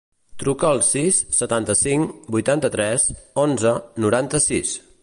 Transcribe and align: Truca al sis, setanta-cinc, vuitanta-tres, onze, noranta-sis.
Truca 0.43 0.69
al 0.69 0.79
sis, 0.87 1.19
setanta-cinc, 1.41 2.17
vuitanta-tres, 2.37 3.07
onze, 3.45 3.77
noranta-sis. 4.07 4.79